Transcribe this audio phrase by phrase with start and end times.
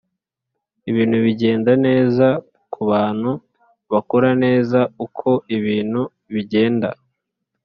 [0.89, 2.27] "ibintu bigenda neza
[2.73, 3.31] kubantu
[3.91, 6.01] bakora neza uko ibintu
[6.33, 6.89] bigenda."